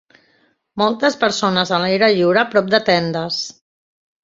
[0.81, 3.41] Moltes persones a l'aire lliure a prop de tendes.